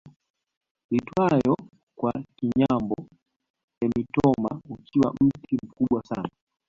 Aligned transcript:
Iitwayo 0.95 1.53
kwa 1.99 2.13
Kinyambo 2.35 2.97
emitoma 3.85 4.51
ukiwa 4.73 5.09
mti 5.25 5.55
mkubwa 5.65 6.01
sana 6.09 6.29